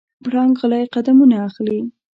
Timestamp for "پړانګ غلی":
0.23-0.83